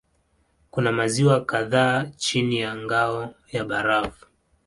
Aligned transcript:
Kuna 0.71 0.91
maziwa 0.91 1.45
kadhaa 1.45 2.05
chini 2.05 2.59
ya 2.59 2.75
ngao 2.75 3.33
ya 3.51 3.65
barafu. 3.65 4.25